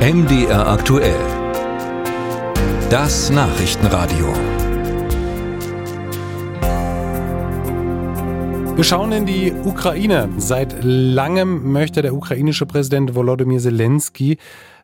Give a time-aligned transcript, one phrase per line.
[0.00, 1.20] MDR aktuell.
[2.88, 4.32] Das Nachrichtenradio.
[8.76, 10.30] Wir schauen in die Ukraine.
[10.38, 14.38] Seit langem möchte der ukrainische Präsident Volodymyr Zelensky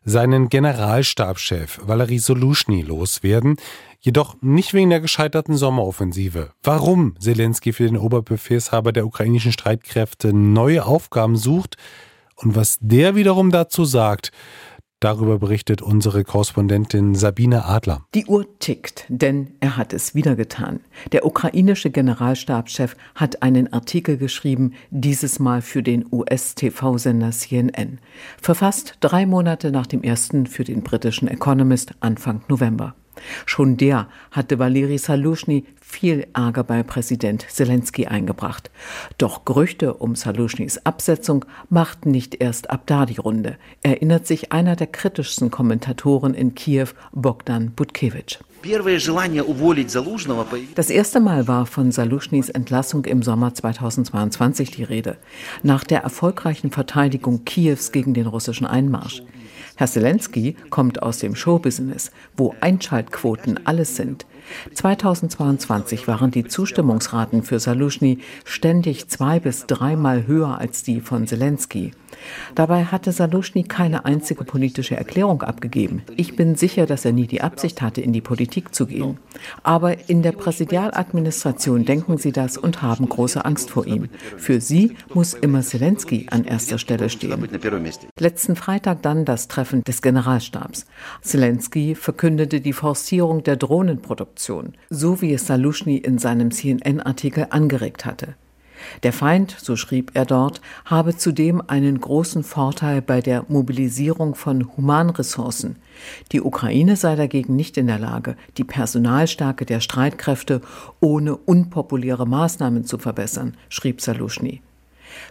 [0.05, 3.55] seinen Generalstabschef Valery Solushny loswerden,
[3.99, 6.51] jedoch nicht wegen der gescheiterten Sommeroffensive.
[6.61, 11.75] Warum Zelensky für den Oberbefehlshaber der ukrainischen Streitkräfte neue Aufgaben sucht
[12.35, 14.31] und was der wiederum dazu sagt,
[14.99, 18.07] Darüber berichtet unsere Korrespondentin Sabine Adler.
[18.15, 20.79] Die Uhr tickt, denn er hat es wieder getan.
[21.11, 27.99] Der ukrainische Generalstabschef hat einen Artikel geschrieben, dieses Mal für den US-TV-Sender CNN.
[28.41, 32.95] Verfasst drei Monate nach dem ersten für den britischen Economist Anfang November.
[33.45, 38.69] Schon der hatte Valeri Salushny viel Ärger bei Präsident Zelensky eingebracht.
[39.17, 44.75] Doch Gerüchte um Salushnys Absetzung machten nicht erst ab da die Runde, erinnert sich einer
[44.75, 48.39] der kritischsten Kommentatoren in Kiew, Bogdan Butkevich.
[50.75, 55.17] Das erste Mal war von Salushnys Entlassung im Sommer 2022 die Rede,
[55.63, 59.23] nach der erfolgreichen Verteidigung Kiews gegen den russischen Einmarsch.
[59.75, 64.25] Herr Zelensky kommt aus dem Showbusiness, wo Einschaltquoten alles sind.
[64.73, 71.91] 2022 waren die Zustimmungsraten für Salushny ständig zwei bis dreimal höher als die von Zelensky.
[72.55, 76.03] Dabei hatte Salushny keine einzige politische Erklärung abgegeben.
[76.15, 79.17] Ich bin sicher, dass er nie die Absicht hatte, in die Politik zu gehen.
[79.63, 84.09] Aber in der Präsidialadministration denken sie das und haben große Angst vor ihm.
[84.37, 87.47] Für sie muss immer Zelensky an erster Stelle stehen.
[88.19, 90.85] Letzten Freitag dann das Treffen des Generalstabs.
[91.21, 98.35] Zelensky verkündete die Forcierung der Drohnenproduktion, so wie es Salushny in seinem CNN-Artikel angeregt hatte.
[99.03, 104.75] Der Feind, so schrieb er dort, habe zudem einen großen Vorteil bei der Mobilisierung von
[104.75, 105.77] Humanressourcen.
[106.31, 110.61] Die Ukraine sei dagegen nicht in der Lage, die Personalstärke der Streitkräfte
[110.99, 114.61] ohne unpopuläre Maßnahmen zu verbessern, schrieb Salushny.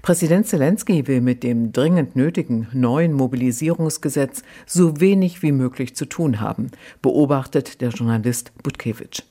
[0.02, 6.40] Präsident Zelensky will mit dem dringend nötigen neuen Mobilisierungsgesetz so wenig wie möglich zu tun
[6.40, 6.70] haben,
[7.02, 9.24] beobachtet der Journalist Butkevich.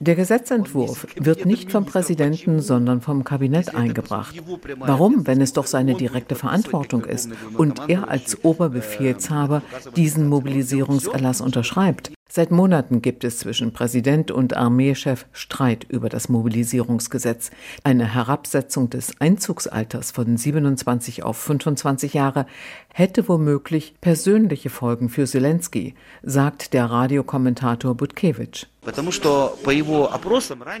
[0.00, 4.34] Der Gesetzentwurf wird nicht vom Präsidenten, sondern vom Kabinett eingebracht.
[4.78, 9.62] Warum, wenn es doch seine direkte Verantwortung ist und er als Oberbefehlshaber
[9.96, 12.12] diesen Mobilisierungserlass unterschreibt?
[12.34, 17.50] Seit Monaten gibt es zwischen Präsident und Armeechef Streit über das Mobilisierungsgesetz.
[17.84, 22.46] Eine Herabsetzung des Einzugsalters von 27 auf 25 Jahre
[22.88, 28.66] hätte womöglich persönliche Folgen für Zelensky, sagt der Radiokommentator Butkevich.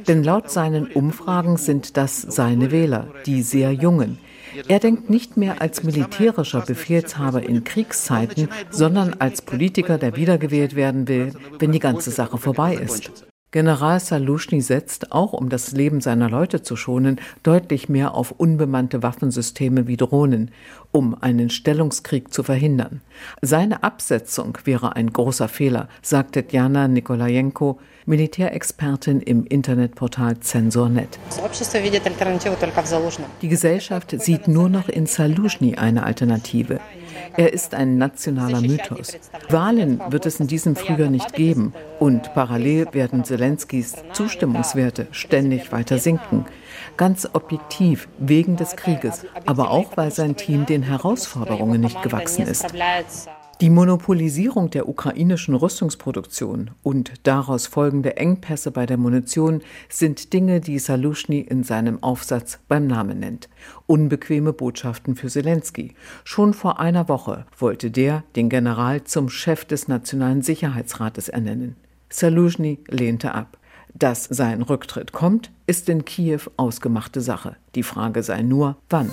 [0.08, 4.16] Denn laut seinen Umfragen sind das seine Wähler, die sehr jungen.
[4.68, 11.08] Er denkt nicht mehr als militärischer Befehlshaber in Kriegszeiten, sondern als Politiker, der wiedergewählt werden
[11.08, 13.31] will, wenn die ganze Sache vorbei ist.
[13.52, 19.02] General Salushny setzt, auch um das Leben seiner Leute zu schonen, deutlich mehr auf unbemannte
[19.02, 20.50] Waffensysteme wie Drohnen,
[20.90, 23.02] um einen Stellungskrieg zu verhindern.
[23.42, 31.18] Seine Absetzung wäre ein großer Fehler, sagte Djana Nikolajenko, Militärexpertin im Internetportal Zensor.net.
[33.42, 36.80] Die Gesellschaft sieht nur noch in Salushny eine Alternative.
[37.36, 39.16] Er ist ein nationaler Mythos.
[39.48, 45.98] Wahlen wird es in diesem Frühjahr nicht geben und parallel werden Zelenskys Zustimmungswerte ständig weiter
[45.98, 46.46] sinken.
[46.96, 52.66] Ganz objektiv wegen des Krieges, aber auch weil sein Team den Herausforderungen nicht gewachsen ist.
[53.62, 60.80] Die Monopolisierung der ukrainischen Rüstungsproduktion und daraus folgende Engpässe bei der Munition sind Dinge, die
[60.80, 63.48] Salushny in seinem Aufsatz beim Namen nennt.
[63.86, 65.94] Unbequeme Botschaften für Zelensky.
[66.24, 71.76] Schon vor einer Woche wollte der den General zum Chef des Nationalen Sicherheitsrates ernennen.
[72.08, 73.58] Salushny lehnte ab.
[73.94, 77.54] Dass sein Rücktritt kommt, ist in Kiew ausgemachte Sache.
[77.76, 79.12] Die Frage sei nur, wann.